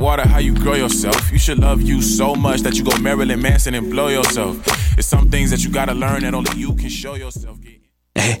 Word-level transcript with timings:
water 0.00 0.26
how 0.26 0.38
you 0.38 0.54
grow 0.54 0.74
yourself. 0.74 1.30
You 1.30 1.38
should 1.38 1.58
love 1.58 1.82
you 1.82 2.00
so 2.00 2.34
much 2.34 2.60
that 2.62 2.74
you 2.76 2.82
go 2.82 2.96
Marilyn 2.98 3.40
Manson 3.42 3.74
and 3.74 3.90
blow 3.90 4.08
yourself. 4.08 4.56
It's 4.98 5.06
some 5.06 5.28
things 5.30 5.50
that 5.50 5.62
you 5.62 5.70
gotta 5.70 5.92
learn 5.94 6.22
that 6.22 6.32
only 6.34 6.58
you 6.58 6.74
can 6.74 6.88
show 6.88 7.14
yourself. 7.14 7.58
Hey. 8.14 8.40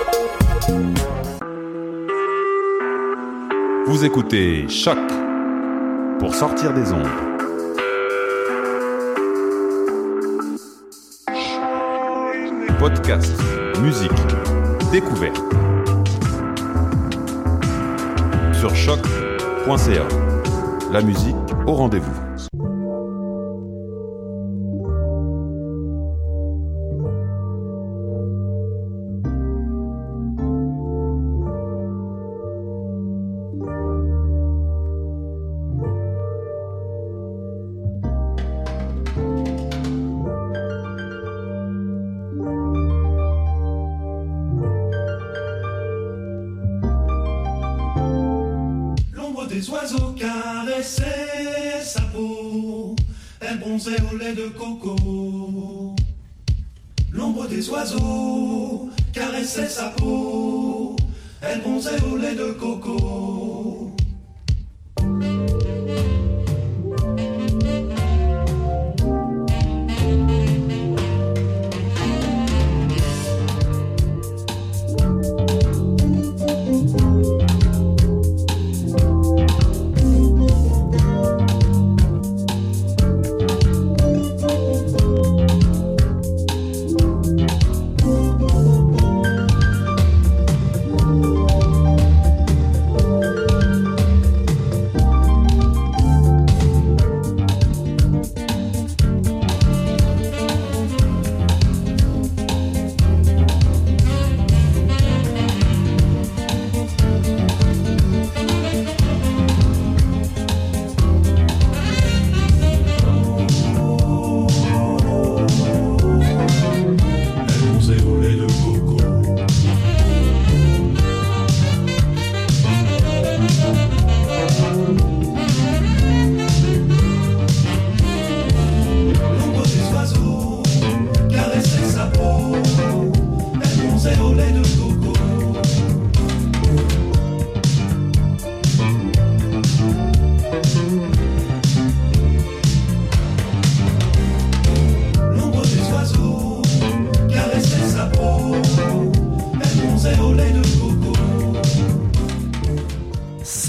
Vous 3.87 4.05
écoutez 4.05 4.67
Choc 4.69 4.97
pour 6.19 6.35
sortir 6.35 6.71
des 6.73 6.93
ombres. 6.93 7.09
Podcast, 12.79 13.33
musique, 13.81 14.11
découverte. 14.91 15.41
Sur 18.53 18.75
choc.ca. 18.75 20.07
La 20.91 21.01
musique 21.01 21.35
au 21.65 21.73
rendez-vous. 21.73 22.19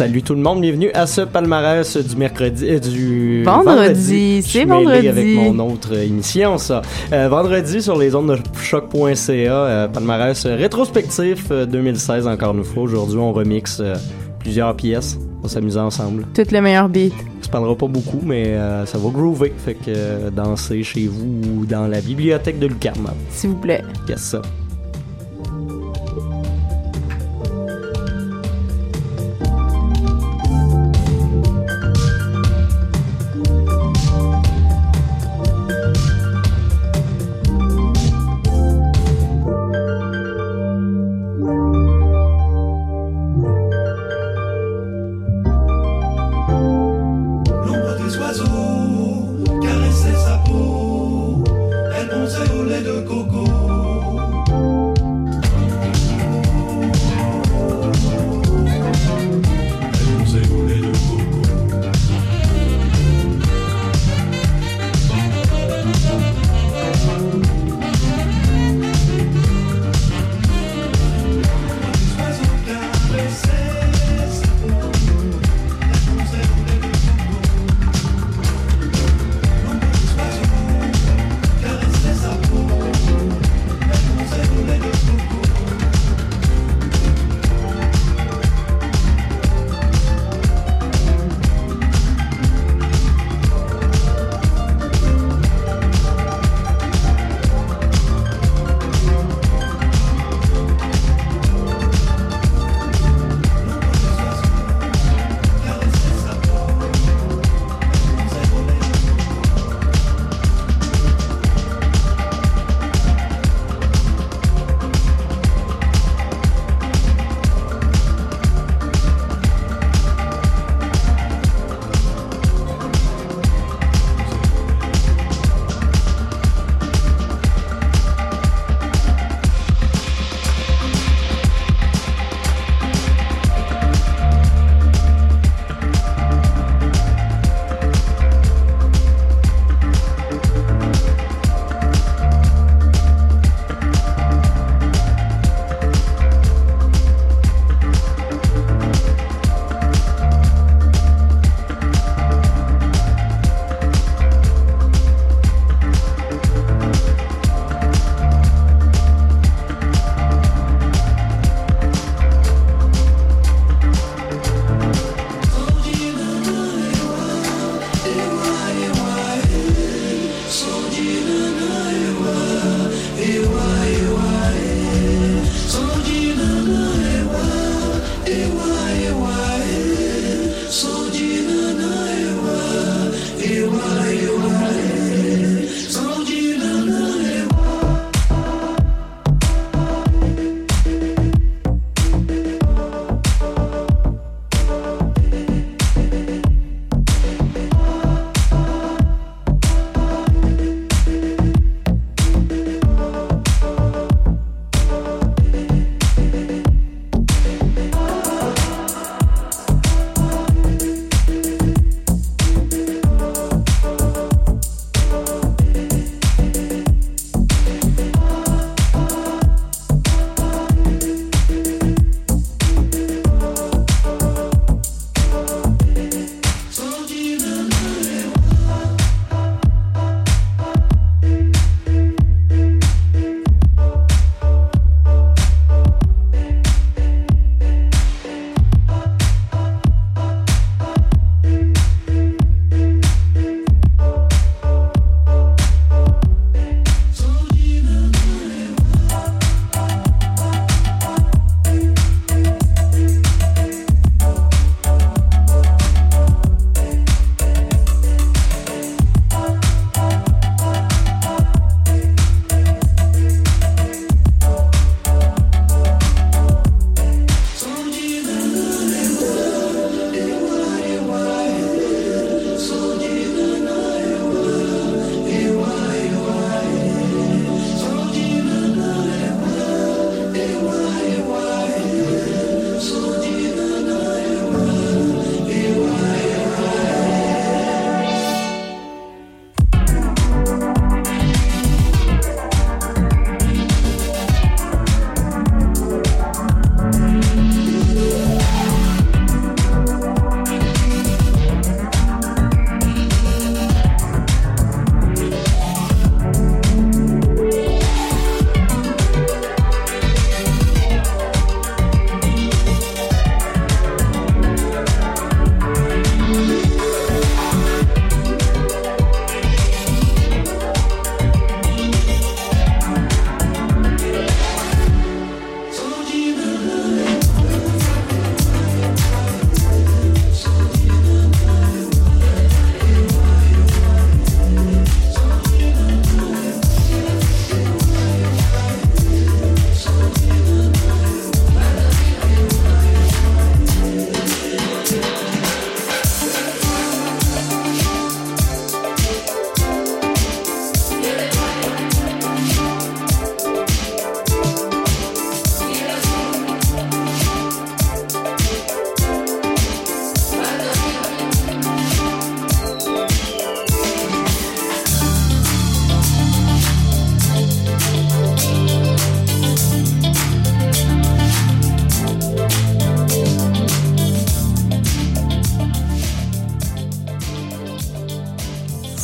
Salut 0.03 0.25
tout 0.25 0.35
le 0.35 0.41
monde, 0.41 0.61
bienvenue 0.61 0.91
à 0.95 1.07
ce 1.07 1.21
palmarès 1.21 1.97
du 1.97 2.17
mercredi 2.17 2.67
et 2.67 2.73
euh, 2.75 2.79
du 2.81 3.45
vendredi. 3.45 4.43
C'est 4.45 4.65
vendredi 4.65 5.07
avec 5.07 5.29
mon 5.37 5.57
autre 5.73 5.97
émission 5.97 6.59
ça. 6.59 6.83
Euh, 7.13 7.29
vendredi 7.29 7.81
sur 7.81 7.97
les 7.97 8.13
ondes 8.17 8.33
de 8.33 8.39
choc.ca, 8.61 9.13
euh, 9.31 9.87
palmarès 9.87 10.45
rétrospectif 10.45 11.51
2016 11.53 12.27
encore 12.27 12.53
une 12.53 12.65
fois. 12.65 12.83
Aujourd'hui, 12.83 13.17
on 13.19 13.33
remixe 13.33 13.81
plusieurs 14.41 14.75
pièces. 14.75 15.17
On 15.39 15.43
va 15.43 15.49
s'amuser 15.49 15.79
ensemble. 15.79 16.25
Toutes 16.35 16.51
les 16.51 16.61
meilleur 16.61 16.89
beat. 16.89 17.15
Ça 17.39 17.47
se 17.47 17.49
parlera 17.51 17.77
pas 17.77 17.87
beaucoup, 17.87 18.23
mais 18.25 18.59
ça 18.87 18.99
va 18.99 19.09
groover. 19.11 19.53
Fait 19.57 19.75
que 19.75 20.31
danser 20.35 20.83
chez 20.83 21.07
vous 21.07 21.61
ou 21.61 21.65
dans 21.65 21.87
la 21.87 22.01
bibliothèque 22.01 22.59
de 22.59 22.67
Lucarma. 22.67 23.15
S'il 23.31 23.51
vous 23.51 23.57
plaît. 23.59 23.83
c'est 24.09 24.19
ça. 24.19 24.43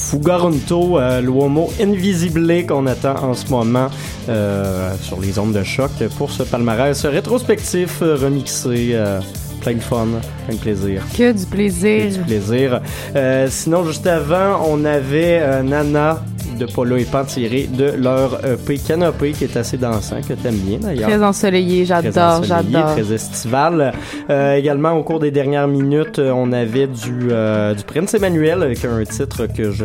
Fugarunto, 0.08 0.98
euh, 0.98 1.20
l'uomo 1.20 1.68
invisible 1.78 2.64
qu'on 2.66 2.86
attend 2.86 3.22
en 3.22 3.34
ce 3.34 3.46
moment 3.48 3.88
euh, 4.30 4.90
sur 5.02 5.20
les 5.20 5.38
ondes 5.38 5.52
de 5.52 5.62
choc 5.62 5.90
pour 6.16 6.30
ce 6.30 6.44
palmarès 6.44 7.04
rétrospectif 7.04 7.98
remixé. 8.00 8.92
Euh, 8.94 9.20
plein 9.60 9.74
de 9.74 9.80
fun, 9.80 10.06
plein 10.46 10.54
de 10.54 10.60
plaisir. 10.60 11.02
Que 11.14 11.32
du 11.32 11.44
plaisir. 11.44 12.06
Que 12.08 12.14
du 12.14 12.20
plaisir. 12.20 12.80
Euh, 13.16 13.48
sinon, 13.50 13.84
juste 13.84 14.06
avant, 14.06 14.62
on 14.66 14.82
avait 14.86 15.62
Nana 15.62 16.22
de 16.58 16.66
Polo 16.66 16.96
et 16.96 17.04
Pan 17.04 17.24
tiré 17.24 17.66
de 17.72 17.90
leur 17.96 18.40
e 18.44 18.56
pays 18.56 18.78
Canopé 18.80 19.30
qui 19.32 19.44
est 19.44 19.56
assez 19.56 19.76
dansant, 19.78 20.20
que 20.26 20.34
t'aimes 20.34 20.56
bien 20.56 20.78
d'ailleurs. 20.78 21.08
Très 21.08 21.22
ensoleillé, 21.24 21.84
j'adore, 21.86 22.42
j'adore. 22.42 22.92
Très 22.94 23.12
estival. 23.12 23.92
Euh, 24.28 24.56
également, 24.56 24.92
au 24.92 25.02
cours 25.02 25.20
des 25.20 25.30
dernières 25.30 25.68
minutes, 25.68 26.18
euh, 26.18 26.32
on 26.34 26.52
avait 26.52 26.86
du, 26.86 27.28
euh, 27.30 27.74
du 27.74 27.84
Prince 27.84 28.12
Emmanuel 28.14 28.62
avec 28.62 28.84
un 28.84 29.02
titre 29.04 29.46
que 29.46 29.70
je 29.70 29.84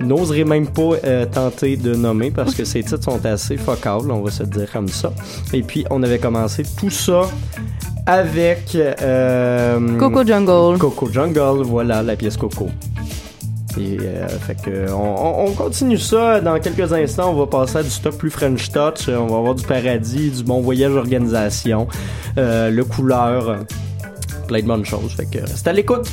n'oserais 0.00 0.44
même 0.44 0.66
pas 0.68 0.90
tenter 1.32 1.76
de 1.76 1.94
nommer 1.94 2.30
parce 2.30 2.54
que 2.54 2.64
ces 2.64 2.82
titres 2.82 3.02
sont 3.02 3.24
assez 3.24 3.56
focables, 3.56 4.10
on 4.10 4.20
va 4.20 4.30
se 4.30 4.42
dire 4.44 4.70
comme 4.70 4.88
ça. 4.88 5.12
Et 5.52 5.62
puis, 5.62 5.84
on 5.90 6.02
avait 6.02 6.18
commencé 6.18 6.62
tout 6.78 6.90
ça 6.90 7.22
avec 8.06 8.76
Coco 9.98 10.24
Jungle. 10.24 10.78
Coco 10.78 11.08
Jungle, 11.10 11.62
voilà 11.62 12.02
la 12.02 12.16
pièce 12.16 12.36
Coco. 12.36 12.68
Et, 13.78 13.98
euh, 14.00 14.28
fait 14.28 14.54
que 14.60 14.90
on, 14.92 15.50
continue 15.52 15.98
ça 15.98 16.40
dans 16.40 16.58
quelques 16.60 16.92
instants. 16.92 17.32
On 17.34 17.38
va 17.38 17.46
passer 17.46 17.78
à 17.78 17.82
du 17.82 17.90
stock 17.90 18.14
plus 18.16 18.30
French 18.30 18.70
Touch. 18.70 19.08
On 19.08 19.26
va 19.26 19.36
avoir 19.36 19.54
du 19.54 19.66
paradis, 19.66 20.30
du 20.30 20.44
bon 20.44 20.60
voyage 20.60 20.92
organisation, 20.92 21.88
euh, 22.38 22.70
le 22.70 22.84
couleur, 22.84 23.60
plein 24.48 24.60
de 24.60 24.66
bonnes 24.66 24.84
choses. 24.84 25.12
Fait 25.12 25.26
que 25.26 25.38
reste 25.38 25.66
à 25.66 25.72
l'écoute. 25.72 26.08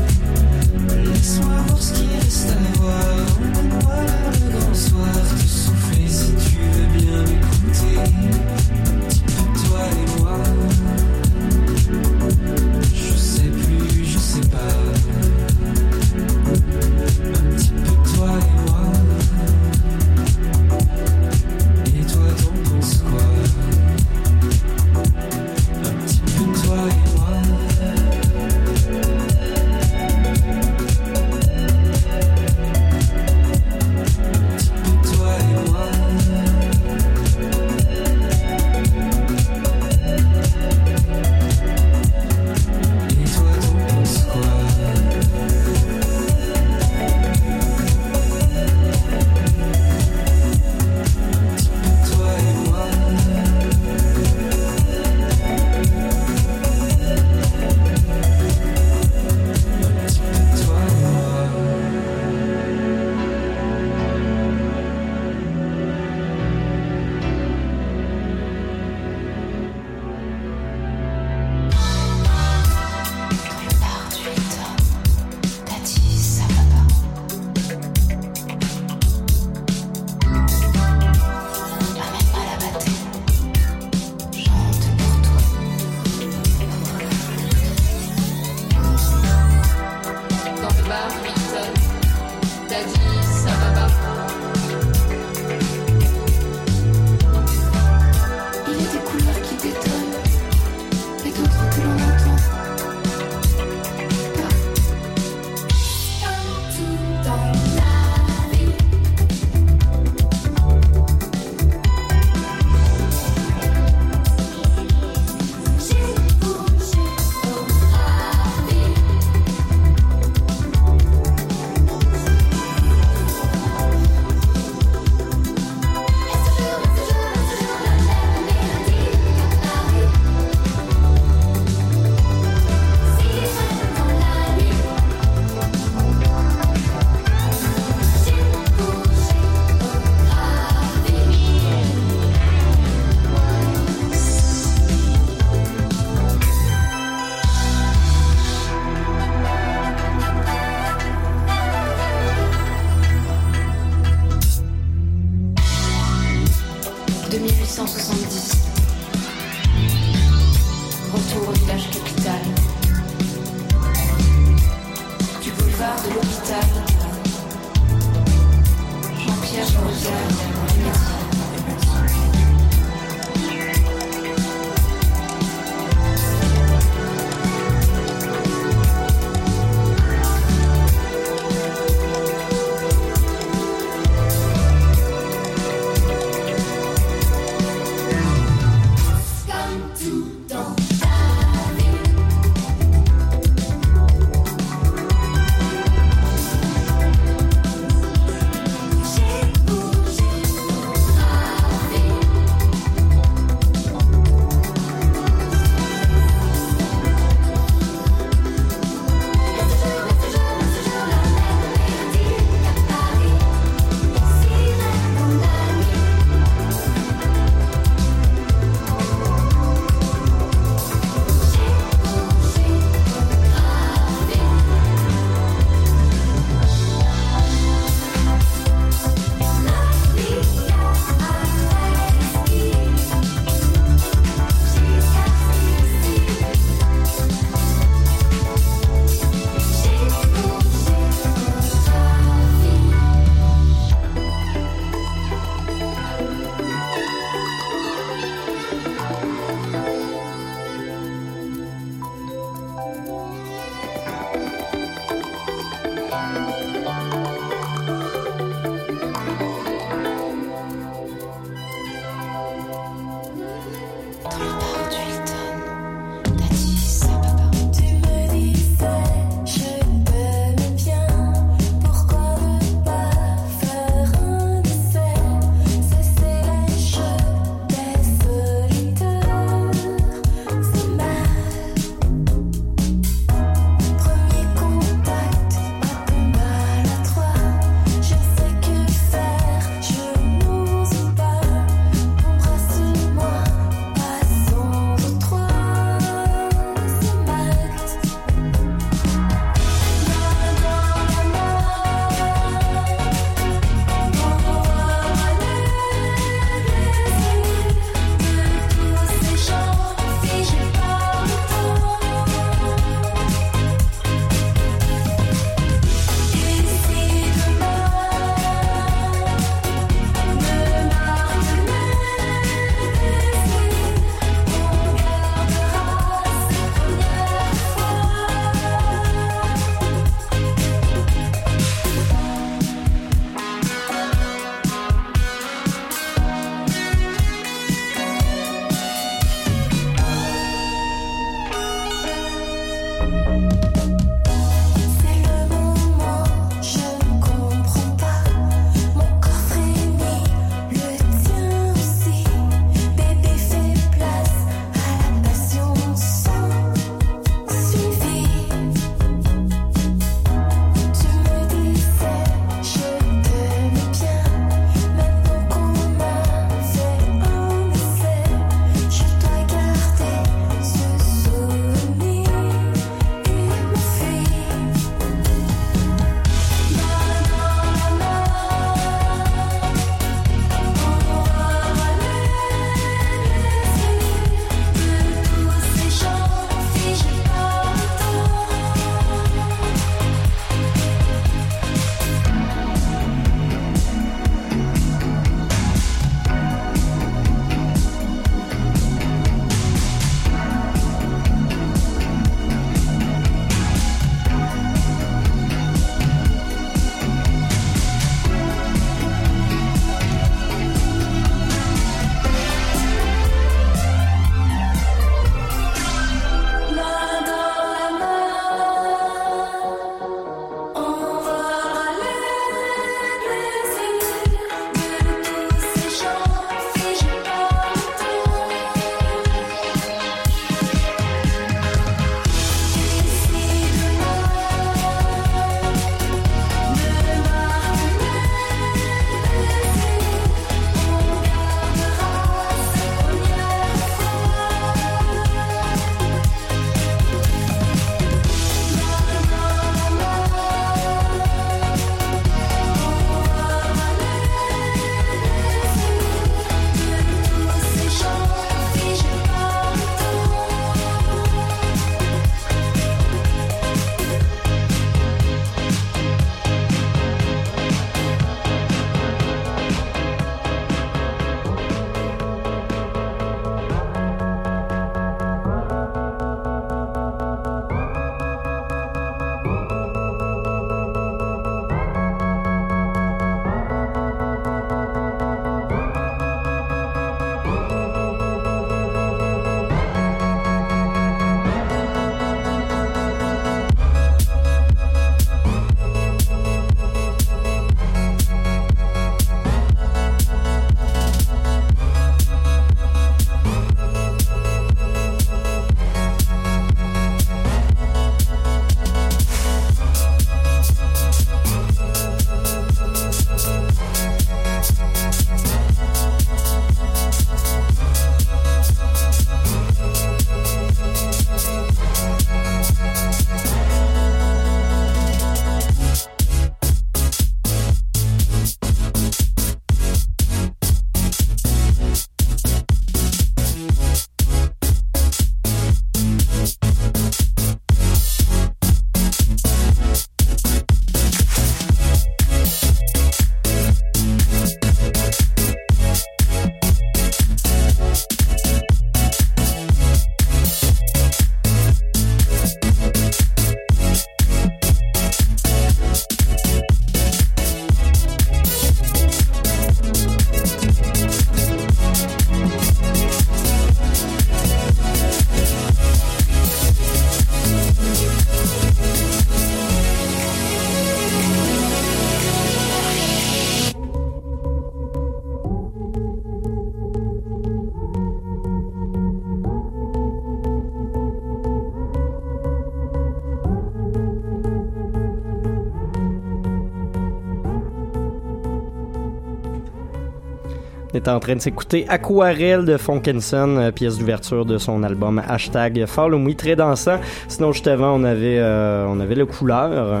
t'es 591.02 591.10
en 591.10 591.18
train 591.20 591.34
de 591.34 591.40
s'écouter 591.40 591.84
Aquarelle 591.88 592.64
de 592.64 592.76
Fonkinson, 592.76 593.56
euh, 593.58 593.70
pièce 593.72 593.96
d'ouverture 593.98 594.44
de 594.44 594.58
son 594.58 594.82
album 594.82 595.20
Hashtag 595.26 595.84
Follow 595.86 596.20
très 596.34 596.54
dansant. 596.56 596.98
Sinon, 597.28 597.52
juste 597.52 597.68
avant, 597.68 597.92
on 597.92 598.04
avait, 598.04 598.38
euh, 598.38 598.86
on 598.88 599.00
avait 599.00 599.14
le 599.16 599.24
couleur. 599.26 600.00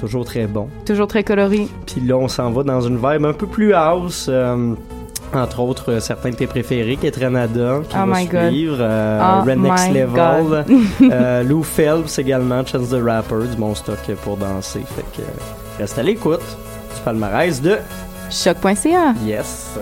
Toujours 0.00 0.24
très 0.24 0.46
bon. 0.46 0.66
Toujours 0.86 1.06
très 1.08 1.22
coloré. 1.24 1.68
Puis 1.86 2.00
là, 2.00 2.16
on 2.16 2.26
s'en 2.28 2.50
va 2.50 2.62
dans 2.62 2.80
une 2.80 2.96
vibe 2.96 3.24
un 3.26 3.32
peu 3.32 3.46
plus 3.46 3.74
house. 3.74 4.26
Euh, 4.28 4.74
entre 5.34 5.60
autres, 5.60 5.98
certains 5.98 6.30
de 6.30 6.36
tes 6.36 6.46
préférés, 6.46 6.96
Ketranada, 6.96 7.80
qui 7.88 7.94
oh 8.02 8.06
va 8.06 8.14
suivre, 8.48 8.76
euh, 8.80 9.42
oh 9.42 9.46
Level, 10.72 11.44
Lou 11.48 11.62
Phelps 11.62 12.18
également, 12.18 12.64
Chance 12.64 12.88
the 12.90 12.96
Rapper, 13.04 13.40
du 13.50 13.56
bon 13.56 13.74
stock 13.74 13.98
pour 14.24 14.36
danser. 14.38 14.80
Fait 14.96 15.02
que 15.14 15.20
reste 15.78 15.98
à 15.98 16.02
l'écoute 16.02 16.38
du 16.40 17.00
palmarès 17.04 17.60
de 17.60 17.76
choc.ca. 18.30 19.14
Yes. 19.26 19.78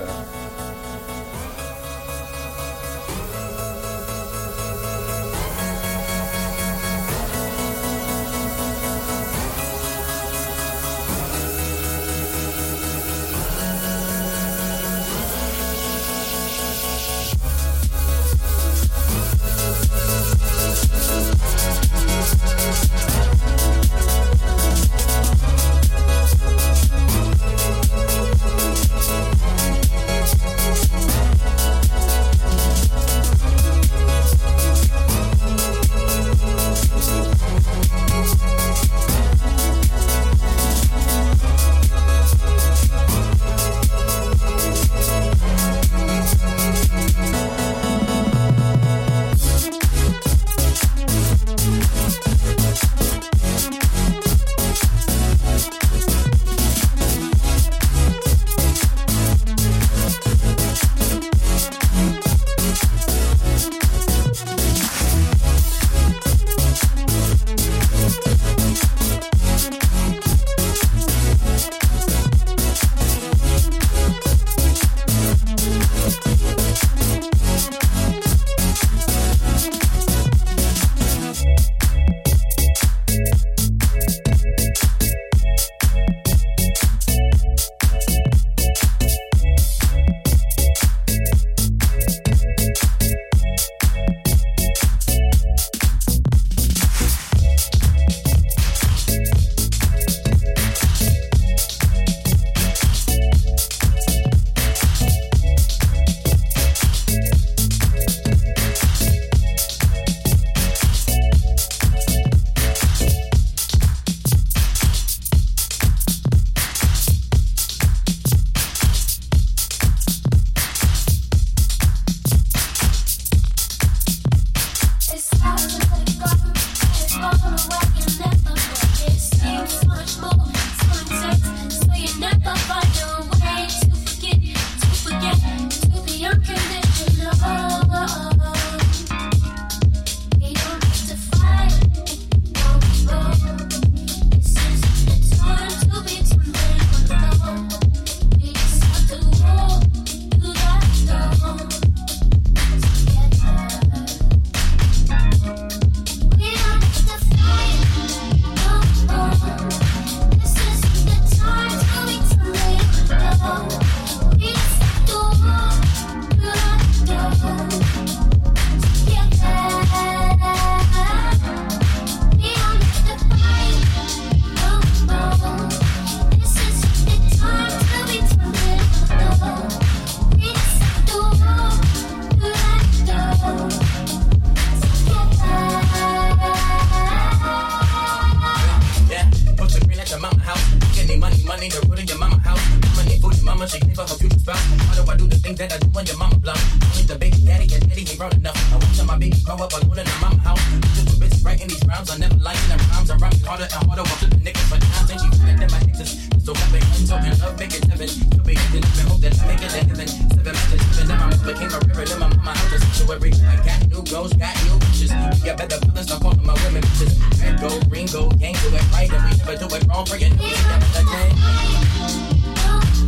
Ringo, 217.89 218.31
gang 218.31 218.55
do 218.55 218.75
it 218.75 218.93
right, 218.93 219.13
and 219.13 219.25
we 219.31 219.37
never 219.37 219.57
do 219.57 219.67
it 219.75 219.85
wrong. 219.89 220.05
Bring 220.07 220.23
it 220.23 220.33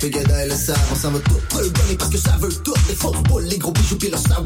Pegada 0.00 0.46
et 0.46 0.48
le 0.48 0.54
Sarre, 0.54 0.78
on 0.90 0.94
s'en 0.96 1.10
va 1.10 1.18
tout, 1.18 1.34
tout 1.50 1.58
le 1.58 1.68
donner 1.68 1.94
parce 1.98 2.10
que 2.10 2.16
ça 2.16 2.34
veut 2.40 2.48
tout, 2.64 2.72
les 2.88 2.94
fausses 2.94 3.22
boules, 3.24 3.42
les 3.44 3.58
gros 3.58 3.70
bijoux 3.70 3.96
pis 3.98 4.08
le 4.10 4.16
sourd 4.16 4.44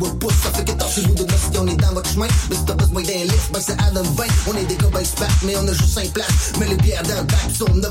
On 3.97 4.53
est 4.59 4.65
des 4.67 4.75
copains 4.75 4.99
ben 5.21 5.29
mais 5.47 5.55
on 5.57 5.69
a 5.69 5.73
juste 5.73 5.95
5 5.95 6.09
places. 6.11 6.51
Mais 6.59 6.67
les 6.67 6.77
pierres 6.79 7.03
dans 7.05 7.15
le 7.15 7.23
bac, 7.31 7.47
sont 7.57 7.65
24. 7.71 7.87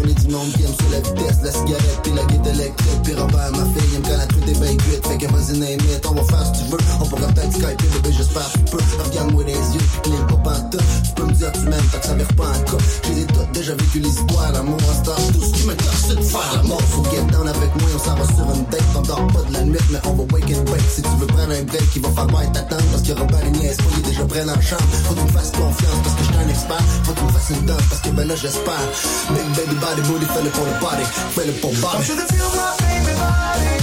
On 0.00 0.08
est 0.08 0.16
du 0.24 0.32
monde 0.32 0.48
qui 0.56 0.62
aime 0.64 0.72
sur 0.72 0.88
la 0.88 1.00
vitesse, 1.04 1.36
la 1.44 1.52
cigarette, 1.52 2.00
puis 2.02 2.12
la 2.12 2.24
guette 2.24 2.46
électrique. 2.46 3.02
Puis 3.04 3.12
Robert, 3.14 3.52
ma 3.52 3.58
fille, 3.76 3.94
aime 3.94 4.02
quand 4.04 4.16
la 4.16 4.24
truite 4.26 4.48
est 4.48 4.58
bien 4.60 4.74
cuite. 4.76 5.04
Fait 5.06 5.18
que 5.18 5.26
vas-y, 5.30 5.58
n'aimite, 5.58 6.00
on 6.08 6.14
va 6.14 6.24
faire 6.24 6.46
ce 6.48 6.52
que 6.52 6.64
tu 6.64 6.70
veux. 6.72 6.78
On 7.00 7.04
pourra 7.06 7.26
peut-être 7.28 7.52
skyper, 7.52 7.76
bébé, 7.92 8.10
j'espère 8.16 8.52
que 8.52 8.58
tu 8.58 8.64
peux. 8.72 8.78
Regarde-moi 9.04 9.44
les 9.44 9.52
yeux, 9.52 9.84
les 9.96 10.00
cligne 10.16 10.26
pas 10.28 10.40
pantoute. 10.48 10.80
Tu 11.04 11.10
peux 11.14 11.26
me 11.28 11.32
dire, 11.32 11.52
tu 11.52 11.60
m'aimes, 11.60 11.88
tant 11.92 11.98
que 12.00 12.06
ça 12.06 12.14
vire 12.14 12.28
pas 12.40 12.48
un 12.48 12.60
cas. 12.64 12.80
J'ai 13.04 13.14
des 13.14 13.26
déjà 13.52 13.72
vécu 13.76 13.98
l'histoire, 14.00 14.52
l'amour 14.52 14.78
en 14.80 15.04
star. 15.04 15.16
Tout 15.34 15.44
ce 15.44 15.52
qui 15.60 15.66
me 15.68 15.74
casse, 15.74 16.08
c'est 16.08 16.16
de 16.16 16.22
faire 16.24 16.50
la 16.56 16.62
mort. 16.62 16.80
Faut 16.88 17.04
get 17.04 17.20
down 17.30 17.46
avec 17.46 17.70
moi, 17.76 17.88
on 17.94 17.98
s'en 18.00 18.14
va 18.16 18.26
sur 18.34 18.48
une 18.56 18.64
date. 18.70 18.88
On 18.96 19.02
dort 19.02 19.26
pas 19.28 19.42
de 19.50 19.52
la 19.52 19.62
nuit, 19.64 19.78
mais 19.92 19.98
on 20.06 20.12
va 20.14 20.22
wake 20.32 20.52
and 20.56 20.64
break. 20.64 20.82
Si 20.88 21.02
tu 21.02 21.08
veux 21.20 21.26
prendre 21.26 21.52
un 21.52 21.62
break, 21.68 21.84
il 21.96 22.00
va 22.02 22.08
falloir 22.12 22.52
t'attendre. 22.52 22.88
Parce 22.92 23.02
que 23.02 23.12
Robert, 23.12 23.42
il 23.44 23.52
niaise 23.60 23.76
pas, 23.76 23.84
il 23.92 23.98
est 23.98 24.08
déjà 24.10 24.24
prêt 24.24 24.44
en 24.48 24.60
chambre. 24.62 25.28
Fasse 25.34 25.50
confiance 25.50 25.98
parce 26.04 26.14
que 26.14 26.22
je 26.22 26.38
un 26.38 26.68
pas. 26.68 26.78
Faut 27.02 27.12
que 27.12 27.32
fasse 27.32 27.50
une 27.50 27.66
dose 27.66 27.82
parce 27.90 28.00
que 28.02 28.10
ben 28.10 28.28
là 28.28 28.36
j'espère. 28.36 28.86
Big 29.30 29.44
baby 29.56 29.74
ben, 29.74 29.80
body 29.80 30.02
booty, 30.02 30.26
fais-le 30.26 30.50
pour 30.50 30.64
le 30.64 30.70
body, 30.78 31.04
fais-le 31.34 31.52
pour 31.54 31.70
le 31.72 31.76
body. 31.80 31.96
I'm 31.96 32.02
feel 32.04 32.50
my 32.54 32.70
baby 32.86 33.12
body. 33.18 33.74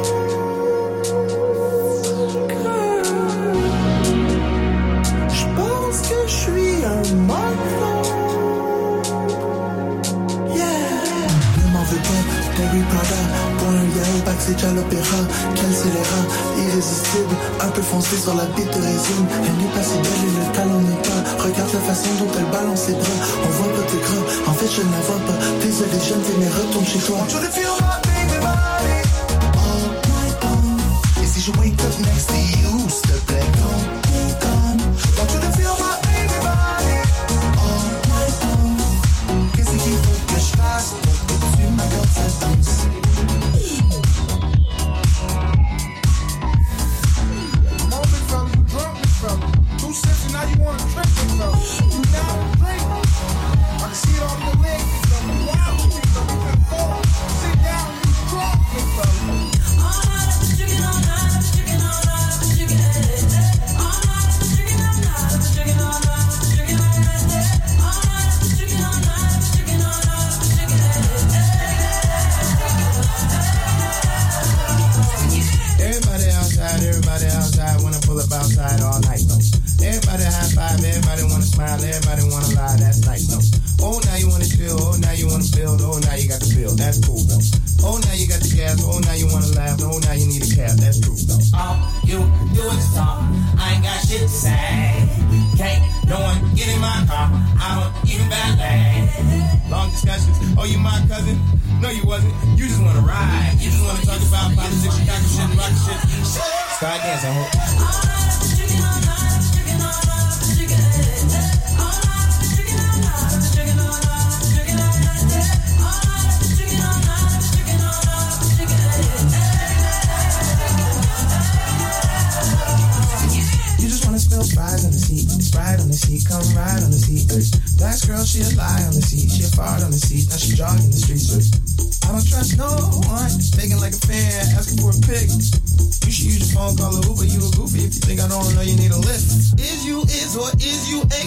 C'est 14.50 14.56
déjà 14.56 14.74
l'opéra, 14.74 15.18
qu'elle 15.54 15.72
scélérat 15.76 16.26
irrésistible, 16.58 17.36
un 17.62 17.68
peu 17.70 17.84
foncé 17.84 18.18
sur 18.18 18.34
la 18.34 18.46
bite 18.46 18.66
de 18.66 18.82
résine. 18.82 19.26
Elle 19.46 19.64
n'est 19.64 19.72
pas 19.76 19.84
si 19.84 19.94
belle 19.94 20.26
et 20.28 20.46
le 20.48 20.52
talent 20.56 20.82
n'est 20.82 21.02
pas. 21.08 21.44
Regarde 21.44 21.70
la 21.72 21.80
façon 21.82 22.10
dont 22.18 22.32
elle 22.36 22.46
balance 22.52 22.82
ses 22.82 22.94
bras. 22.94 23.20
On 23.46 23.48
voit 23.48 23.72
pas 23.76 23.86
tes 23.92 23.98
gras, 23.98 24.50
en 24.50 24.54
fait 24.56 24.66
je 24.76 24.82
ne 24.82 24.92
la 24.92 25.02
vois 25.06 25.20
pas. 25.28 25.38
Désolé, 25.62 25.92
je 26.02 26.14
ne 26.16 26.40
mais 26.40 26.50
retourne 26.50 26.86
chez 26.88 26.98
toi. 26.98 28.09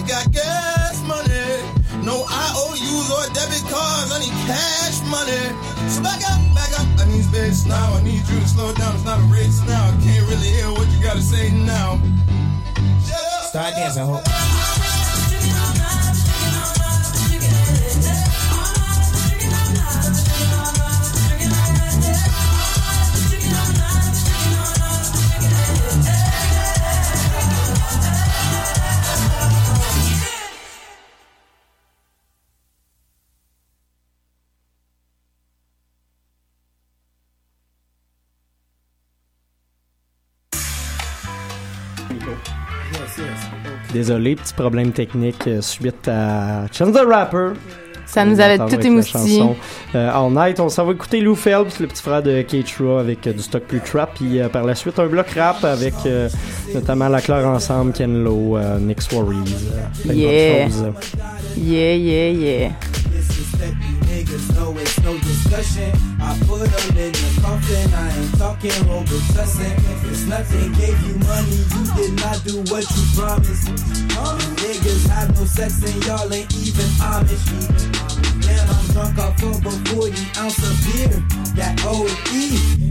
ain't 0.03 0.09
got 0.11 0.33
gas 0.33 1.01
money. 1.07 1.47
No 2.05 2.25
IOUs 2.27 3.09
or 3.15 3.25
debit 3.35 3.63
cards, 3.71 4.11
I 4.13 4.19
need 4.19 4.37
cash 4.51 4.99
money. 5.07 5.47
So 5.89 6.03
back 6.03 6.21
up, 6.31 6.41
back 6.55 6.73
up. 6.81 6.87
I 6.99 7.05
need 7.09 7.25
space 7.25 7.65
now. 7.67 7.95
I 7.95 8.03
need 8.03 8.23
you 8.29 8.41
to 8.41 8.49
slow 8.49 8.73
down. 8.75 8.95
It's 8.95 9.05
not 9.05 9.21
a 9.21 9.23
race 9.25 9.61
now. 9.67 9.83
I 9.85 9.93
can't 10.03 10.29
really 10.29 10.49
hear 10.59 10.71
what 10.73 10.89
you 10.91 11.03
gotta 11.03 11.23
say 11.23 11.51
now. 11.51 12.03
Shut 13.07 13.17
up. 13.17 13.45
Start 13.51 13.75
dancing, 13.75 14.05
hope. 14.05 14.25
Désolé, 43.93 44.37
petit 44.37 44.55
problème 44.55 44.91
technique 44.91 45.47
euh, 45.47 45.61
suite 45.61 46.09
à 46.09 46.67
Chance 46.73 46.93
the 46.93 47.05
Rapper. 47.07 47.49
Ça 48.07 48.25
nous 48.25 48.41
avait 48.41 48.57
tout 48.59 48.81
émoustillé. 48.85 49.43
Euh, 49.95 50.11
All 50.13 50.31
Night, 50.33 50.61
on 50.61 50.69
s'en 50.71 50.85
va 50.87 50.93
écouter 50.93 51.21
Lou 51.21 51.35
Phelps, 51.35 51.79
le 51.79 51.87
petit 51.89 52.03
frère 52.03 52.23
de 52.23 52.41
k 52.43 52.57
avec 52.99 53.27
euh, 53.27 53.33
du 53.35 53.41
stock 53.41 53.63
plus 53.65 53.81
trap. 53.81 54.15
Puis 54.15 54.41
euh, 54.41 54.49
par 54.49 54.65
la 54.65 54.75
suite, 54.75 54.99
un 54.99 55.07
bloc 55.07 55.27
rap 55.37 55.63
avec 55.65 55.95
notamment 56.75 57.09
La 57.11 57.21
Claire 57.21 57.47
Ensemble, 57.47 57.93
Ken 57.93 58.25
Lo, 58.25 58.57
Nick 58.81 59.01
Swarries. 59.03 59.69
yeah. 60.07 60.67
Yeah, 61.57 61.95
yeah, 61.97 62.31
yeah. 62.31 62.69
Let 63.59 63.71
you 63.75 63.97
niggas 64.09 64.55
know 64.55 64.77
it's 64.79 65.01
no 65.03 65.19
discussion. 65.19 65.91
I 66.21 66.39
put 66.49 66.69
them 66.71 66.97
in 66.99 67.13
the 67.13 67.41
coffin. 67.43 67.93
I 67.95 68.17
ain't 68.17 68.39
talking 68.39 68.89
over 68.91 69.15
cussing. 69.35 69.75
It's 70.11 70.25
nothing 70.27 70.73
gave 70.75 70.99
you 71.07 71.15
money. 71.27 71.61
You 71.75 71.85
did 71.97 72.15
not 72.25 72.41
do 72.45 72.59
what 72.73 72.85
you 72.85 73.03
promised. 73.15 73.69
Niggas 74.63 75.07
had 75.09 75.35
no 75.35 75.45
sex 75.45 75.83
and 75.85 76.05
y'all 76.05 76.33
ain't 76.33 76.53
even 76.55 76.87
Amish 77.11 78.02
hell, 78.53 78.71
I'm 78.73 78.85
drunk 78.93 79.19
off 79.19 79.43
of 79.43 79.67
a 79.67 79.71
40 79.95 80.13
ounce 80.41 80.59
of 80.61 80.77
beer. 80.87 81.17
That 81.59 81.77
OE, 81.85 82.09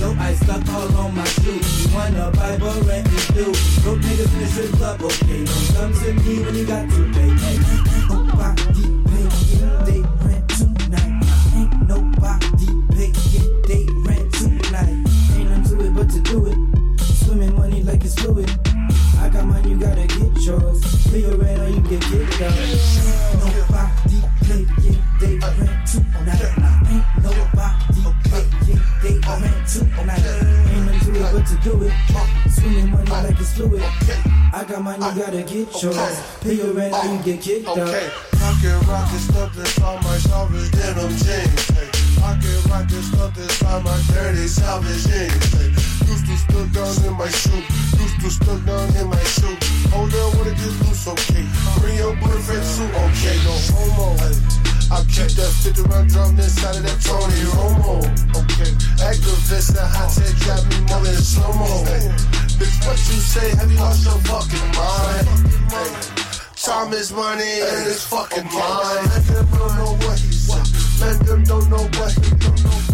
Yo, 0.01 0.15
I 0.21 0.35
stuck 0.35 0.67
all 0.75 0.97
on 1.07 1.15
my 1.15 1.25
shoe. 1.25 1.55
You 1.59 1.95
wanna 1.95 2.31
buy, 2.33 2.57
but 2.59 2.77
rent 2.87 3.07
is 3.09 3.27
due. 3.29 3.55
Broke 3.83 3.99
niggas 4.01 4.33
in 4.35 4.41
the 4.41 4.47
strip 4.47 4.73
club, 4.73 5.01
okay. 5.03 5.45
Don't 5.45 5.75
come 5.75 5.93
to 6.03 6.13
me 6.23 6.43
when 6.45 6.55
you 6.57 6.67
got 6.67 6.89
to 6.91 7.11
pay. 7.13 7.34
you 34.79 34.87
I, 34.87 35.15
gotta 35.15 35.43
get 35.47 35.71
yours. 35.83 35.95
Okay. 35.97 36.19
Pay 36.41 36.53
your 36.55 36.73
rent, 36.75 36.95
and 36.95 37.23
get 37.25 37.41
kicked 37.41 37.69
okay. 37.69 37.81
out. 37.81 39.07
stuff 39.23 40.03
my 40.03 40.17
salvage 40.27 40.69
denim 40.73 41.11
jeans. 41.23 41.63
Hey. 41.71 41.89
Pocket 42.19 42.59
rocket 42.67 43.03
stuff 43.07 43.63
on 43.71 43.85
my 43.85 43.95
dirty 44.11 44.49
salvage 44.49 45.07
jeans. 45.07 45.55
Hey. 45.55 45.71
Used 46.11 46.27
to 46.27 46.35
stuck 46.43 46.67
down 46.75 46.93
in 47.07 47.15
my 47.15 47.29
shoe. 47.29 47.63
Used 48.03 48.19
to 48.21 48.31
stuck 48.35 48.61
down 48.67 48.87
in 48.99 49.07
my 49.07 49.23
shoe. 49.23 49.57
Hold 49.95 50.11
up, 50.11 50.35
wanna 50.43 50.51
get 50.59 50.75
loose, 50.83 51.07
okay. 51.07 51.47
Bring 51.79 51.95
your 51.97 52.17
boyfriend 52.19 52.67
too, 52.75 52.89
okay. 53.15 53.37
No 53.47 53.55
homo. 53.79 54.19
Hey. 54.19 54.35
I 54.91 54.99
keep 55.07 55.31
that 55.39 55.55
50 55.63 55.83
round 55.87 56.11
drum 56.11 56.35
inside 56.35 56.77
of 56.77 56.83
that 56.83 56.99
Tony 57.07 57.47
Romo. 57.57 58.03
Okay, 58.43 58.71
activist 59.07 59.79
and 59.81 59.87
hot 59.97 60.11
tech 60.13 60.35
got 60.51 60.61
me 60.69 60.77
more 60.87 61.01
than 61.07 61.23
slow 61.23 61.53
mo. 61.57 62.44
Bitch, 62.59 62.87
what 62.87 62.97
you 63.11 63.19
say? 63.19 63.51
Have 63.59 63.71
you 63.71 63.79
lost 63.79 64.05
your 64.07 64.15
fucking 64.31 64.67
mind? 64.79 65.27
Hey, 65.75 65.91
time 66.55 66.93
is 66.93 67.11
money 67.13 67.43
and 67.43 67.87
it's 67.91 68.07
fucking 68.07 68.45
mine. 68.45 69.07
Let 69.11 69.27
them 69.27 69.47
don't 69.51 69.75
know 69.77 69.93
what 70.07 70.19
he's 70.21 71.01
Let 71.01 71.19
them 71.27 71.43
don't 71.43 71.69
know 71.69 71.83
what 71.99 72.13
he 72.15 72.23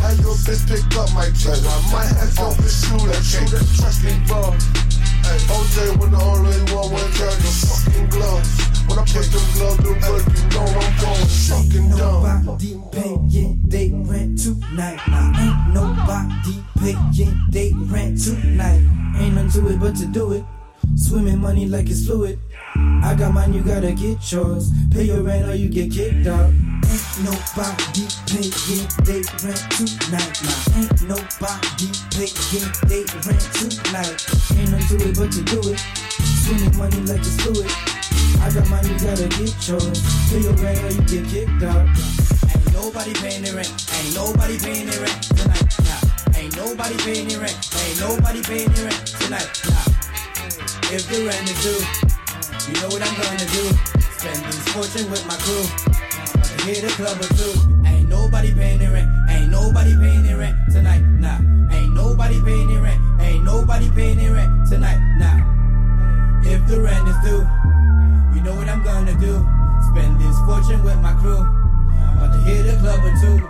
Had 0.01 0.17
your 0.25 0.35
bitch 0.49 0.65
pick 0.65 0.97
up 0.97 1.13
my 1.13 1.29
check. 1.37 1.61
I 1.61 1.77
might 1.93 2.09
have 2.25 2.33
to 2.41 2.49
oh. 2.49 2.65
shoot 2.65 3.05
that 3.05 3.23
shit. 3.23 3.51
Trust 3.79 4.03
me, 4.03 4.17
bro. 4.27 4.41
Hey, 4.41 5.37
OJ 5.53 6.01
when 6.01 6.11
the 6.13 6.21
only 6.25 6.57
one 6.73 6.95
with 6.95 7.15
carry 7.19 7.37
fucking 7.61 8.09
gloves. 8.09 8.70
When 8.89 8.99
I 8.99 9.05
put 9.05 9.23
them 9.31 9.45
gloves 9.53 9.77
to 9.77 9.93
work, 10.11 10.25
you 10.37 10.45
know 10.55 10.81
I'm 10.81 10.95
going 11.01 11.29
fucking 11.47 11.91
dumb. 11.91 12.47
Nobody 12.47 12.81
paying 12.93 13.63
they 13.67 13.91
rent 13.93 14.39
tonight. 14.41 15.01
Ain't 15.39 15.75
nobody 15.75 16.63
paying 16.79 17.37
they 17.51 17.73
rent 17.87 18.23
tonight. 18.23 18.81
Ain't 19.19 19.35
nothing 19.35 19.65
to 19.65 19.71
it 19.73 19.81
but 19.81 19.97
to 19.97 20.07
do 20.07 20.33
it. 20.33 20.45
Swimming 20.97 21.41
money 21.41 21.67
like 21.67 21.89
it's 21.89 22.07
fluid. 22.07 22.39
I 23.03 23.15
got 23.19 23.33
mine, 23.33 23.53
you 23.53 23.63
gotta 23.63 23.93
get 23.93 24.19
yours. 24.33 24.71
Pay 24.91 25.05
your 25.05 25.23
rent 25.23 25.49
or 25.49 25.55
you 25.55 25.69
get 25.69 25.93
kicked 25.93 26.27
out. 26.27 26.51
Ain't 26.91 27.25
nobody 27.25 28.07
paying 28.27 28.87
they 29.07 29.21
rent 29.45 29.63
tonight. 29.77 30.35
Nah, 30.43 30.79
ain't 30.81 31.03
nobody 31.07 31.89
paying 32.15 32.73
they 32.89 33.05
rent 33.27 33.47
tonight. 33.55 34.17
Ain't 34.57 34.71
nothing 34.73 34.99
to 34.99 35.09
it 35.11 35.17
but 35.17 35.31
to 35.33 35.43
do 35.43 35.61
it. 35.71 35.79
Swimming 36.45 36.77
money 36.79 37.01
like 37.07 37.21
it's 37.21 37.41
fluid. 37.43 37.71
I 38.39 38.51
got 38.53 38.69
money, 38.71 38.91
you 38.93 38.99
gotta 39.01 39.27
get 39.27 39.53
yours. 39.67 39.99
Play 40.31 40.45
around 40.47 40.87
or 40.87 40.93
you 40.95 41.03
get 41.03 41.27
kicked 41.27 41.63
out. 41.67 41.83
Ain't 42.47 42.67
nobody 42.73 43.13
paying 43.15 43.43
the 43.43 43.51
rent. 43.59 43.73
Ain't 43.91 44.15
nobody 44.15 44.57
paying 44.59 44.87
the 44.87 44.97
rent 45.03 45.19
tonight. 45.35 45.67
Nah. 45.83 46.39
Ain't 46.39 46.55
nobody 46.57 46.95
paying 47.03 47.27
the 47.29 47.37
rent. 47.43 47.59
Ain't 47.59 47.99
nobody 48.01 48.41
paying 48.47 48.71
the 48.71 48.83
rent 48.87 48.99
tonight. 49.19 49.51
Nah. 49.67 49.85
If 50.95 51.11
the 51.11 51.27
rent 51.27 51.43
is 51.51 51.59
due, 51.63 51.83
you 52.71 52.75
know 52.79 52.89
what 52.95 53.03
I'm 53.03 53.15
gonna 53.19 53.49
do. 53.51 53.65
Spend 54.15 54.39
this 54.47 54.63
fortune 54.73 55.11
with 55.11 55.25
my 55.27 55.37
crew. 55.43 55.65
Gonna 55.91 56.63
hit 56.71 56.85
a 56.87 56.93
club 56.95 57.19
or 57.19 57.31
two. 57.35 57.53
Ain't 57.87 58.09
nobody 58.09 58.55
paying 58.55 58.79
the 58.79 58.89
rent. 58.95 59.11
Ain't 59.29 59.51
nobody 59.51 59.93
paying 59.99 60.23
the 60.23 60.37
rent 60.39 60.57
tonight. 60.71 61.03
Nah. 61.19 61.39
Ain't 61.75 61.93
nobody 61.95 62.41
paying 62.43 62.69
the 62.69 62.81
rent. 62.81 63.01
Ain't 63.21 63.43
nobody 63.45 63.91
paying 63.91 64.19
the 64.19 64.33
rent 64.33 64.69
tonight. 64.71 64.99
Nah. 65.19 65.39
If 66.47 66.65
the 66.69 66.81
rent 66.81 67.07
is 67.09 67.17
due 67.27 67.47
know 68.51 68.57
what 68.57 68.69
I'm 68.69 68.83
gonna 68.83 69.15
do. 69.21 69.35
Spend 69.91 70.19
this 70.21 70.37
fortune 70.41 70.83
with 70.83 70.99
my 71.01 71.13
crew. 71.23 71.39
About 71.39 72.33
to 72.35 72.41
hit 72.41 72.67
a 72.67 72.77
club 72.81 72.99
or 73.05 73.15
two. 73.21 73.50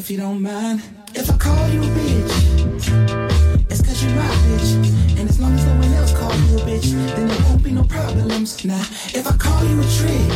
if 0.00 0.10
you 0.10 0.16
don't 0.16 0.40
mind. 0.40 0.80
If 1.14 1.28
I 1.30 1.36
call 1.36 1.68
you 1.68 1.82
a 1.82 1.92
bitch, 1.98 2.32
it's 3.70 3.82
cause 3.86 4.02
you're 4.02 4.14
my 4.16 4.28
bitch. 4.48 4.70
And 5.18 5.28
as 5.28 5.38
long 5.38 5.52
as 5.52 5.64
no 5.66 5.74
one 5.76 5.92
else 6.00 6.16
calls 6.18 6.40
you 6.50 6.56
a 6.56 6.60
bitch, 6.60 6.88
then 7.16 7.28
there 7.28 7.40
won't 7.46 7.62
be 7.62 7.70
no 7.70 7.84
problems. 7.84 8.64
nah. 8.64 8.80
if 9.18 9.26
I 9.30 9.36
call 9.36 9.62
you 9.66 9.76
a 9.78 9.84
trick, 9.98 10.30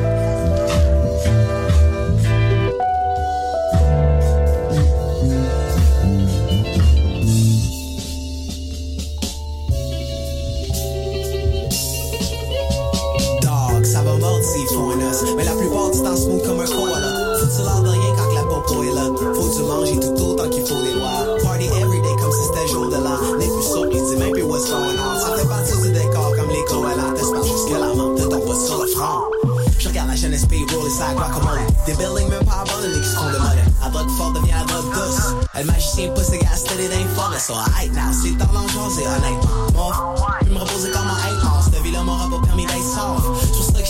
Mais 15.37 15.45
la 15.45 15.53
plupart 15.53 15.93
du 15.93 16.03
temps, 16.03 16.17
smooth 16.17 16.43
comme 16.43 16.59
un 16.59 16.67
koala. 16.67 17.07
Faut 17.39 17.47
tu 17.47 17.63
l'air 17.63 17.81
de 17.81 17.89
rien 17.89 18.13
quand 18.19 18.35
la 18.35 18.43
popo 18.43 18.83
est 18.83 18.93
là. 18.93 19.07
Faut 19.17 19.55
du 19.55 19.63
manger 19.63 20.01
tout 20.01 20.21
autant 20.25 20.43
tant 20.43 20.51
qu'il 20.51 20.67
faut 20.67 20.83
les 20.83 20.95
lois. 20.99 21.23
Party 21.45 21.67
everyday 21.81 22.15
comme 22.19 22.33
si 22.33 22.43
c'était 22.51 22.69
jour 22.73 22.89
de 22.91 22.97
l'an. 22.97 23.17
N'est 23.39 23.47
plus 23.47 23.63
surpris, 23.71 24.03
dis 24.03 24.17
même 24.19 24.33
plus 24.33 24.43
what's 24.43 24.67
going 24.69 24.99
on. 24.99 25.21
Ça 25.23 25.31
fait 25.39 25.47
partie 25.47 25.79
du 25.81 25.93
décor 25.93 26.33
comme 26.35 26.51
les 26.51 26.65
koalas. 26.67 27.13
T'espères 27.15 27.45
jusqu'à 27.47 27.79
la 27.79 27.93
vente 27.95 28.19
de 28.19 28.27
ta 28.27 28.37
voix 28.37 28.59
sur 28.67 28.83
le 28.83 28.87
front. 28.91 29.31
Je 29.79 29.89
regarde 29.89 30.09
la 30.11 30.17
jeunesse 30.17 30.45
pays 30.47 30.67
roule 30.75 30.85
les 30.85 30.91
sacs, 30.91 31.15
comme 31.15 31.51
Des 31.87 31.95
buildings 31.95 32.29
même 32.29 32.45
pas 32.45 32.65
abandonnés 32.67 32.99
qui 32.99 33.07
se 33.07 33.15
font 33.15 33.27
de 33.31 33.39
mode. 33.39 33.63
La 33.87 33.89
drogue 33.89 34.11
fort 34.19 34.33
devient 34.33 34.59
la 34.59 34.65
drogue 34.67 34.91
douce. 34.91 35.23
Le 35.57 35.65
magicien 35.71 36.11
pousse 36.19 36.31
les 36.33 36.39
gars, 36.39 36.51
c'était 36.59 36.89
des 36.91 37.05
forêts. 37.15 37.39
So, 37.39 37.55
alright, 37.55 37.95
now 37.95 38.11
c'est 38.11 38.35
temps 38.43 38.51
d'en 38.51 38.67
jaser, 38.67 39.07
honnêtement. 39.07 39.95
Moi, 40.19 40.35
je 40.45 40.51
me 40.51 40.59
reposer 40.59 40.91
comme 40.91 41.07
un 41.07 41.19
hate 41.23 41.65
Cette 41.71 41.81
vie-là 41.85 42.03
m'aura 42.03 42.25
pas 42.29 42.45
permis 42.49 42.67
d'être 42.67 42.91
sauf. 42.91 43.23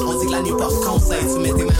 On 0.00 0.18
dit 0.20 0.26
que 0.26 0.32
la 0.32 0.42
nuit 0.42 0.50
porte 0.50 0.84
conseil, 0.84 1.20
tu 1.32 1.40
mets 1.40 1.50
comme 1.50 1.70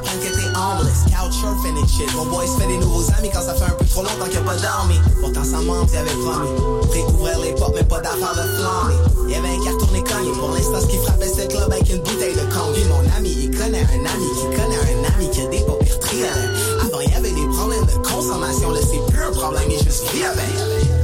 que 0.00 1.80
t'es 1.80 1.92
shit. 1.92 2.14
Mon 2.16 2.26
boy 2.26 2.46
se 2.46 2.60
fait 2.60 2.66
des 2.66 2.78
nouveaux 2.78 3.04
amis 3.18 3.30
quand 3.32 3.42
ça 3.42 3.54
fait 3.54 3.64
un 3.70 3.74
peu 3.76 3.84
trop 3.84 4.02
longtemps 4.02 4.24
qu'il 4.24 4.38
n'y 4.40 4.48
a 4.48 4.52
pas 4.52 4.56
d'armée. 4.56 5.00
Pourtant, 5.20 5.44
ça 5.44 5.58
manque, 5.60 5.88
il 5.92 5.98
avait 5.98 6.10
promis. 6.12 6.92
découvrir 6.92 7.38
les 7.40 7.52
portes, 7.54 7.74
mais 7.74 7.84
pas 7.84 8.00
d'affaires 8.00 8.34
de 8.34 8.48
flammer. 8.56 9.28
Il 9.28 9.30
y 9.30 9.34
avait 9.34 9.48
un 9.56 9.64
carton 9.64 9.86
cogne 9.86 10.32
Pour 10.38 10.50
l'instant, 10.50 10.80
ce 10.80 10.86
qui 10.86 10.98
frappait, 10.98 11.26
cette 11.28 11.50
club 11.50 11.70
avec 11.70 11.88
une 11.90 11.98
bouteille 12.02 12.34
de 12.34 12.44
congu. 12.52 12.80
Mon 12.88 13.16
ami, 13.16 13.34
il 13.42 13.50
connaît 13.50 13.80
un 13.80 14.06
ami 14.06 14.28
qui 14.36 14.44
connaît 14.56 14.76
un 14.80 15.14
ami 15.14 15.30
qui 15.30 15.40
a 15.42 15.46
des 15.46 15.60
paupières 15.64 15.98
triolets. 15.98 16.82
Avant, 16.82 17.00
il 17.00 17.10
y 17.10 17.14
avait 17.14 17.30
des 17.32 17.46
problèmes 17.48 17.84
de 17.86 18.06
consommation. 18.06 18.70
Là, 18.70 18.80
c'est 18.82 19.12
plus 19.12 19.22
un 19.24 19.32
problème, 19.32 19.64
il 19.70 19.76
suis 19.78 20.16
vit 20.18 20.24
avec. 20.24 20.95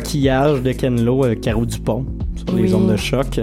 de 0.00 0.72
Kenlo 0.74 1.24
euh, 1.24 1.34
carreau 1.34 1.64
du 1.64 1.76
Dupont 1.76 2.04
sur 2.36 2.54
les 2.56 2.74
ondes 2.74 2.90
de 2.90 2.96
choc. 2.96 3.40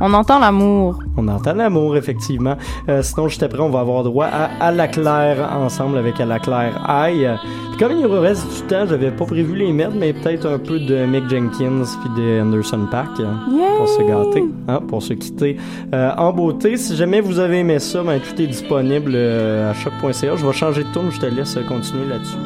On 0.00 0.12
entend 0.14 0.38
l'amour. 0.40 0.98
On 1.16 1.28
entend 1.28 1.54
l'amour, 1.54 1.96
effectivement. 1.96 2.56
Euh, 2.88 3.02
sinon, 3.02 3.28
juste 3.28 3.42
après, 3.42 3.60
on 3.60 3.68
va 3.68 3.80
avoir 3.80 4.02
droit 4.02 4.26
à 4.26 4.48
À 4.64 4.72
la 4.72 4.88
Claire 4.88 5.48
ensemble 5.62 5.98
avec 5.98 6.18
À 6.20 6.24
la 6.24 6.38
Claire 6.38 6.78
Aïe. 6.88 7.30
Puis 7.70 7.78
comme 7.86 7.96
il 7.98 8.06
reste 8.06 8.46
du 8.54 8.62
temps, 8.66 8.86
j'avais 8.88 9.10
pas 9.10 9.24
prévu 9.26 9.54
les 9.54 9.72
mettre, 9.72 9.92
mais 9.94 10.12
peut-être 10.12 10.46
un 10.48 10.58
peu 10.58 10.80
de 10.80 11.04
Mick 11.06 11.28
Jenkins 11.28 11.84
puis 12.00 12.22
de 12.22 12.42
Anderson 12.42 12.86
Pack 12.90 13.08
hein, 13.20 13.50
pour 13.76 13.88
se 13.88 14.02
gâter, 14.02 14.44
hein, 14.68 14.80
pour 14.88 15.02
se 15.02 15.12
quitter 15.12 15.58
euh, 15.94 16.10
en 16.16 16.32
beauté. 16.32 16.76
Si 16.76 16.96
jamais 16.96 17.20
vous 17.20 17.38
avez 17.38 17.58
aimé 17.60 17.78
ça, 17.78 18.02
ben, 18.02 18.18
tout 18.20 18.40
est 18.40 18.46
disponible 18.46 19.14
à 19.14 19.74
choc.ca. 19.74 20.34
Je 20.36 20.46
vais 20.46 20.52
changer 20.52 20.82
de 20.84 20.92
tourne, 20.92 21.10
je 21.10 21.20
te 21.20 21.26
laisse 21.26 21.56
continuer 21.68 22.06
là-dessus. 22.08 22.38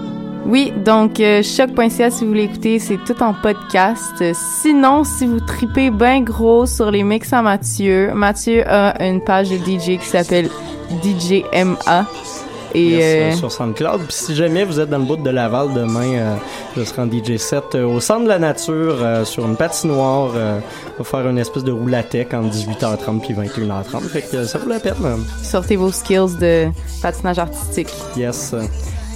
Oui, 0.49 0.73
donc 0.83 1.21
euh, 1.21 1.43
choc.ca 1.43 2.11
si 2.11 2.23
vous 2.25 2.29
voulez 2.29 2.45
écouter, 2.45 2.79
c'est 2.79 2.97
tout 3.05 3.23
en 3.23 3.35
podcast. 3.35 4.25
Sinon, 4.33 5.05
si 5.05 5.27
vous 5.27 5.41
tripez 5.41 5.91
bien 5.91 6.23
gros 6.23 6.65
sur 6.65 6.91
les 6.91 7.03
mix 7.03 7.35
à 7.35 7.43
Mathieu, 7.43 8.15
Mathieu 8.15 8.63
a 8.67 9.05
une 9.05 9.23
page 9.23 9.51
de 9.51 9.57
DJ 9.59 9.99
qui 9.99 10.07
s'appelle 10.07 10.49
DJMA. 11.03 12.07
Et 12.75 12.95
euh, 12.95 12.99
euh... 13.29 13.33
sur 13.33 13.53
SoundCloud. 13.53 14.01
Puis 14.05 14.15
si 14.15 14.35
jamais 14.35 14.65
vous 14.65 14.81
êtes 14.81 14.89
dans 14.89 14.97
le 14.97 15.05
bout 15.05 15.17
de 15.17 15.29
Laval 15.29 15.69
demain, 15.75 16.13
euh, 16.15 16.37
je 16.79 16.83
serai 16.83 17.03
en 17.03 17.11
DJ 17.11 17.37
7 17.37 17.75
au 17.75 18.01
centre 18.01 18.23
de 18.25 18.29
la 18.29 18.39
nature 18.39 18.97
sur 19.25 19.45
une 19.45 19.57
patinoire. 19.57 20.31
pour 20.33 20.97
pour 20.97 21.09
faire 21.09 21.29
une 21.29 21.39
espèce 21.39 21.65
de 21.65 21.73
roulatec 21.73 22.33
entre 22.33 22.55
18h30 22.55 23.21
puis 23.21 23.35
21h30. 23.35 24.01
Fait 24.09 24.23
que 24.23 24.45
ça 24.45 24.57
vaut 24.59 24.71
la 24.71 24.81
peine. 24.81 24.95
Hein. 25.05 25.19
Sortez 25.43 25.77
vos 25.77 25.93
skills 25.93 26.39
de 26.41 26.69
patinage 27.03 27.39
artistique. 27.39 27.89
Yes. 28.17 28.55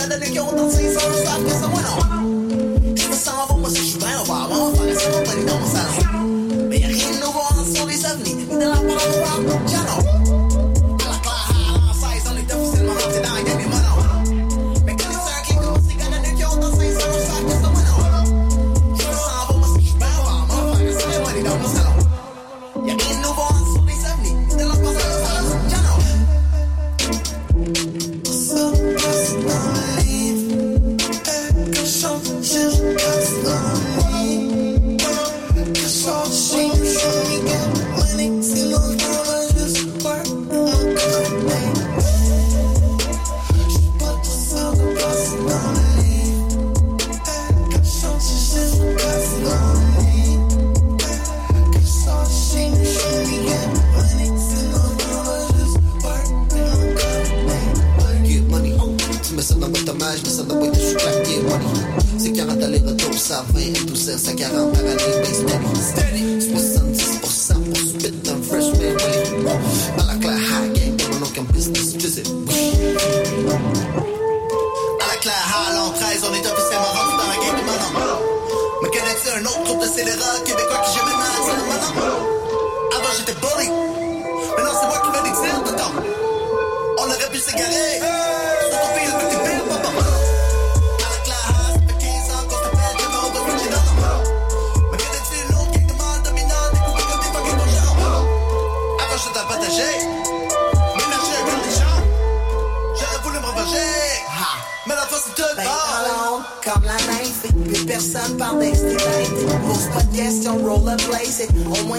gana 0.00 0.16
de 0.16 0.30
que 0.32 0.36
eu 0.38 0.50
não 0.52 0.70
sei, 0.70 0.90
só 0.94 1.00
sabe 1.00 1.44
que 1.44 1.50
sou 1.50 1.68
não. 1.68 2.09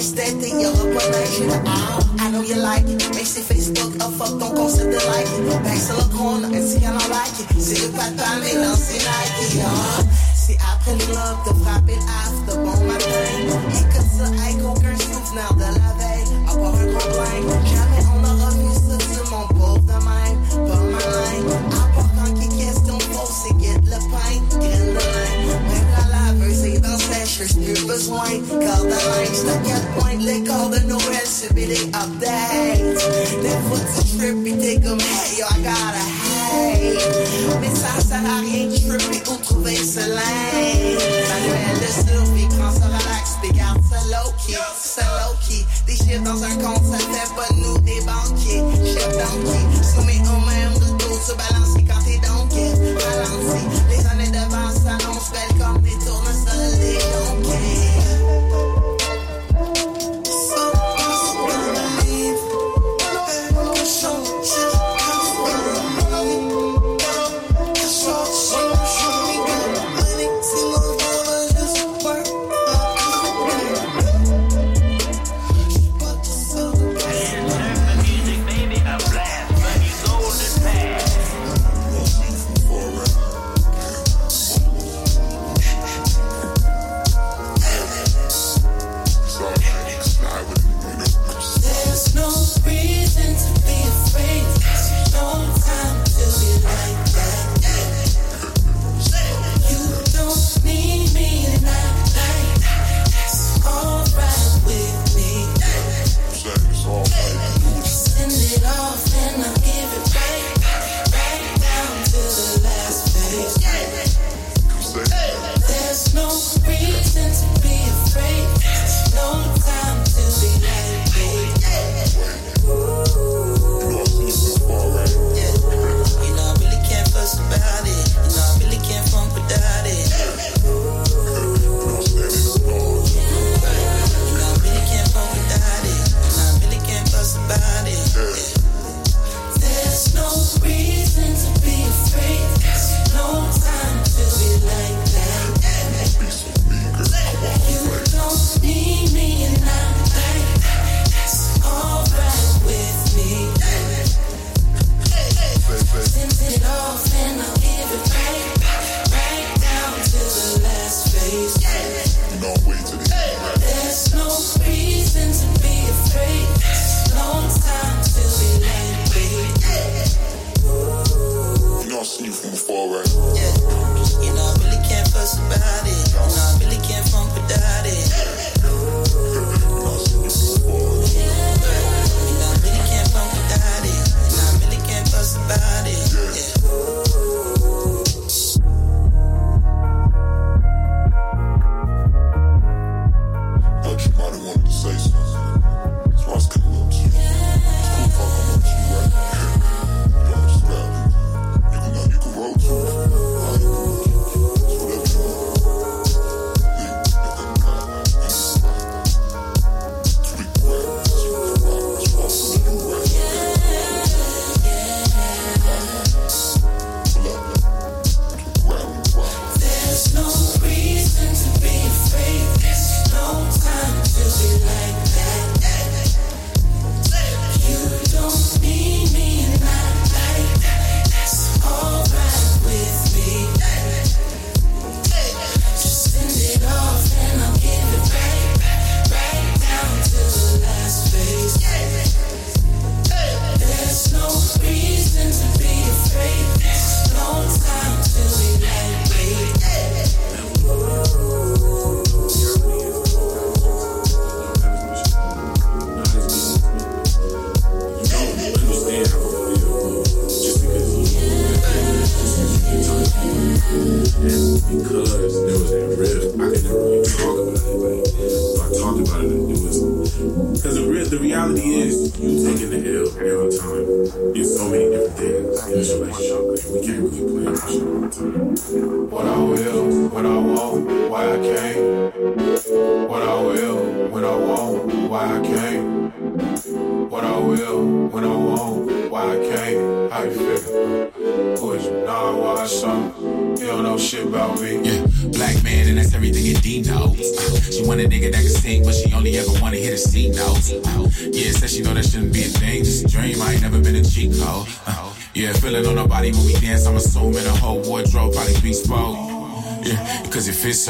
it's 0.02 0.14
that 0.18 0.34
thing, 0.42 0.60
your 0.60 0.74
explanation. 0.74 1.46
Oh, 1.70 2.16
I 2.20 2.32
know 2.32 2.42
you 2.42 2.56
like 2.56 2.82
it. 2.86 2.98
Makes 3.14 3.38
your 3.38 3.46
face 3.46 3.70
a 3.70 4.08
fuck, 4.18 4.34
don't 4.42 4.56
go 4.58 4.66
the 4.68 5.00
like 5.14 5.30
it. 5.38 5.64
Back 5.64 5.78
to 5.88 5.94
the 6.02 6.08
corner 6.18 6.48
and 6.48 6.66
see 6.68 6.80
how 6.82 6.96
I 6.96 7.00
don't 7.00 7.12
like 7.12 7.36
it. 7.42 7.48
See 7.62 7.86
if 7.86 7.94
I 7.94 8.10
find 8.18 8.42
me, 8.44 8.52
don't 8.54 8.76
see 8.76 8.98
like 9.06 9.34
it. 9.46 10.14
See, 10.34 10.58
I 10.60 10.72
put 10.84 10.98
love, 11.14 11.38
the 11.46 11.54
pop 11.64 11.88
it 11.88 12.02
after. 12.02 12.61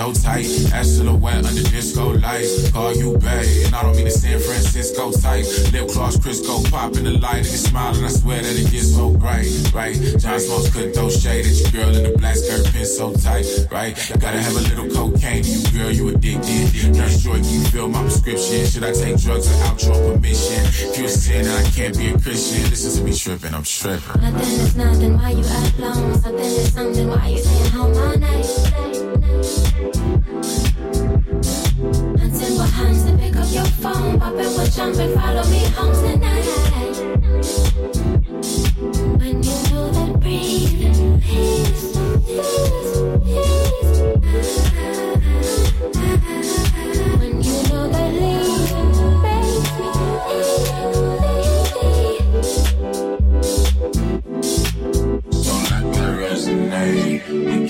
so 0.02 0.14
tight. 0.22 0.46
That 0.72 0.86
silhouette 0.86 1.46
under 1.46 1.64
disco 1.70 2.18
lights. 2.18 2.72
Call 2.72 2.94
you 2.96 3.18
bae, 3.18 3.46
and 3.66 3.76
I 3.76 3.84
don't 3.84 3.96
mean 3.96 4.06
the 4.06 4.12
San 4.12 4.40
Francisco 4.40 5.12
type. 5.12 5.46
Lip 5.74 5.88
gloss, 5.94 6.18
Crisco 6.18 6.66
pop 6.72 6.96
in 6.98 7.04
the 7.04 7.12
light, 7.20 7.46
and 7.46 7.46
you 7.46 7.58
smile, 7.58 7.96
and 7.96 8.06
I 8.06 8.10
swear 8.10 8.42
that 8.42 8.56
it 8.58 8.72
gets 8.72 8.94
so 8.96 9.10
bright, 9.12 9.48
right? 9.74 9.96
John 10.20 10.40
Smokes 10.40 10.74
couldn't 10.74 10.94
throw 10.94 11.10
shade 11.10 11.46
at 11.46 11.54
your 11.60 11.72
girl 11.72 11.96
in 11.96 12.04
the 12.04 12.18
black 12.18 12.36
skirt, 12.36 12.66
pin 12.74 12.86
so 12.86 13.14
tight, 13.14 13.46
right? 13.72 13.94
I 14.12 14.16
gotta 14.18 14.42
have 14.42 14.56
a 14.56 14.64
little 14.72 14.90
cocaine, 14.90 15.44
you 15.46 15.62
girl, 15.72 15.92
you 15.92 16.10
addicted. 16.10 16.96
Nurse 16.98 17.22
Joy, 17.22 17.38
you 17.38 17.62
fill 17.70 17.90
my 17.90 18.02
prescription. 18.02 18.66
Should 18.66 18.84
I 18.84 18.92
take 18.94 19.18
drugs 19.22 19.46
without 19.48 19.82
your 19.84 20.14
permission? 20.16 20.62
If 20.66 20.98
you're 20.98 21.06
a 21.06 21.10
sin, 21.10 21.46
I 21.46 21.64
can't 21.78 21.96
be 21.98 22.10
a 22.10 22.18
Christian. 22.20 22.62
Listen 22.70 22.98
to 22.98 23.02
me 23.10 23.14
tripping, 23.16 23.54
I'm 23.54 23.64
tripping. 23.64 24.02
Nothing 24.22 24.50
is 24.50 24.76
nothing, 24.76 25.14
why 25.18 25.30
you 25.32 25.46
act 25.46 25.78
long? 25.80 26.18
Something 26.18 26.40
is 26.40 26.74
something, 26.74 27.08
why 27.08 27.28
you 27.28 27.38
staying 27.40 27.72
home 27.72 27.94
all 27.98 28.18
night? 28.18 28.91
hands, 32.84 33.06
then 33.06 33.20
pick 33.20 33.36
up 33.36 33.52
your 33.52 33.66
phone. 33.66 34.20
Poppin' 34.20 34.38
with 34.40 34.76
chums 34.76 34.98
and 35.00 35.14
follow 35.20 35.44
me 35.50 35.60
home 35.78 35.94
tonight. 35.94 36.98
When 39.20 39.44
you 39.44 39.56
know 39.72 39.92
that 39.96 40.18
breathing 40.22 41.22
is. 41.24 42.81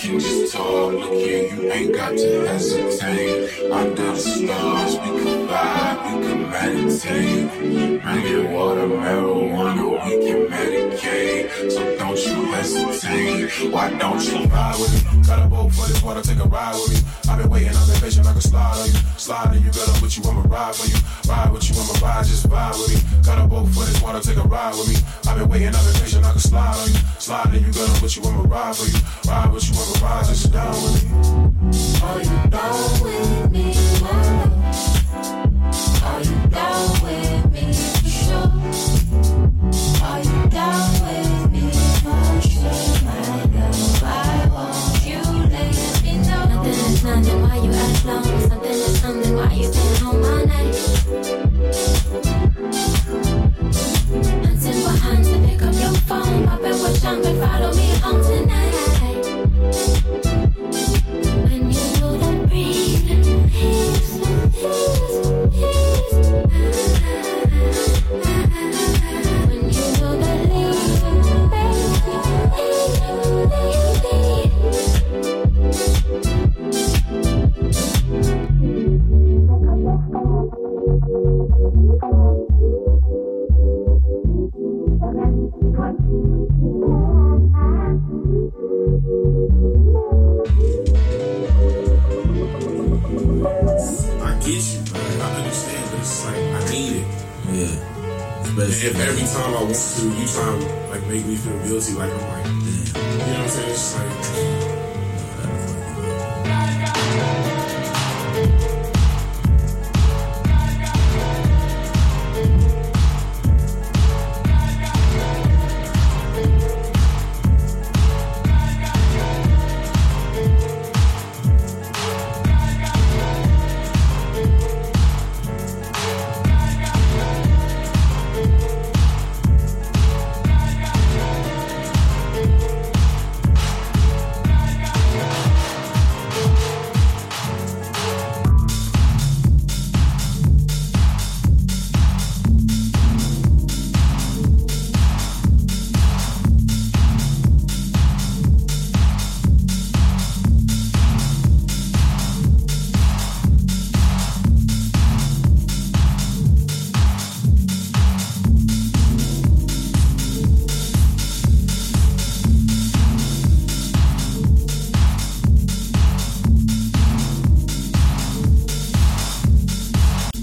can 0.01 0.19
just 0.19 0.53
talk, 0.53 0.91
look 0.93 1.11
here, 1.13 1.53
you 1.53 1.71
ain't 1.71 1.93
got 1.93 2.17
to 2.17 2.47
hesitate. 2.47 3.71
Under 3.71 3.95
the 3.95 4.15
stars, 4.17 4.93
we 4.95 5.07
can 5.21 5.47
vibe, 5.47 5.97
we 6.05 6.23
can 6.25 6.49
meditate. 6.49 8.01
Drinking 8.01 8.51
water, 8.51 8.87
marijuana, 8.87 10.05
we 10.05 10.25
can 10.25 10.45
medicate. 10.47 11.71
So 11.71 11.97
don't 11.97 12.17
you 12.17 12.45
hesitate, 12.51 13.71
why 13.71 13.91
don't 13.91 14.23
you 14.25 14.45
ride 14.47 14.79
with 14.79 14.91
me? 15.15 15.23
Got 15.27 15.45
a 15.45 15.47
boat 15.47 15.69
for 15.69 15.87
this 15.87 16.01
water, 16.01 16.21
take 16.21 16.39
a 16.39 16.45
ride 16.49 16.73
with 16.73 16.89
me. 16.93 17.09
I've 17.31 17.37
been 17.37 17.49
waiting, 17.49 17.69
I'm 17.75 18.01
patient, 18.01 18.25
I 18.25 18.31
can 18.31 18.41
slide 18.41 18.77
on 18.79 18.87
you. 18.87 18.93
Slide 19.17 19.47
on 19.49 19.61
you, 19.63 19.71
girl, 19.71 19.85
I'm 19.93 20.01
with 20.01 20.17
you, 20.17 20.23
I'ma 20.23 20.41
ride 20.49 20.75
for 20.75 20.87
you. 20.87 20.97
Ride 21.31 21.51
with 21.53 21.69
you, 21.69 21.75
I'ma 21.79 21.93
ride, 22.07 22.25
just 22.25 22.49
vibe 22.49 22.73
with 22.73 22.89
me. 22.89 23.21
Got 23.23 23.45
a 23.45 23.47
boat 23.47 23.67
for 23.69 23.85
this 23.85 24.01
water, 24.01 24.19
take 24.19 24.37
a 24.37 24.47
ride 24.49 24.73
with 24.75 24.89
me. 24.89 24.95
I've 25.29 25.37
been 25.37 25.47
waiting, 25.47 25.69
I'm 25.69 25.93
patient, 25.93 26.25
I 26.25 26.31
can 26.31 26.39
slide 26.41 26.75
on 26.75 26.87
you. 26.89 26.99
Slide 27.19 27.47
on 27.47 27.53
you, 27.53 27.71
girl, 27.71 27.85
I'm 27.87 28.01
with 28.01 28.17
you, 28.17 28.23
I'ma 28.23 28.43
ride 28.49 28.75
for 28.75 28.87
you. 28.89 28.99
Ride 29.29 29.53
with 29.53 29.69
you, 29.69 29.77
I'ma 29.79 29.90
Rising 29.99 30.51
down 30.51 30.71
with 30.71 31.09
me. 31.09 32.01
Are 32.01 32.21
you 32.21 32.49
down 32.49 33.03
with 33.03 33.51
me? 33.51 34.20